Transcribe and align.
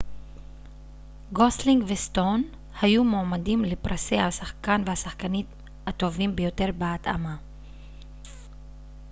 גוסלינג 1.33 1.83
וסטון 1.87 2.43
היו 2.81 3.03
מועמדים 3.03 3.63
לפרסי 3.65 4.19
השחקן 4.19 4.81
והשחקנית 4.85 5.45
הטובים 5.87 6.35
ביותר 6.35 6.69
בהתאמה 6.77 7.37